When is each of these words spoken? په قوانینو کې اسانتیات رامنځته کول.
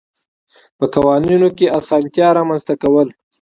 په 0.77 0.85
قوانینو 0.93 1.49
کې 1.57 1.73
اسانتیات 1.79 2.35
رامنځته 2.37 2.73
کول. 2.81 3.07